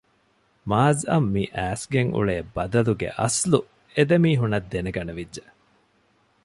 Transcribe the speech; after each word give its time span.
މާޒްއަށް 0.69 1.29
މި 1.33 1.43
އައިސްގެން 1.55 2.11
އުޅޭ 2.15 2.35
ބަދަލުގެ 2.55 3.09
އަސްލު 3.19 3.59
އެދެމީހުންނަށް 3.95 4.69
ދެނެގަނެވިއްޖެ 4.71 5.43